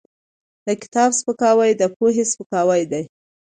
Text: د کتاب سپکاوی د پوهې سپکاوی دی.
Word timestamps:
د 0.67 0.67
کتاب 0.81 1.09
سپکاوی 1.19 1.71
د 1.81 1.83
پوهې 1.95 2.23
سپکاوی 2.31 2.81
دی. 2.91 3.03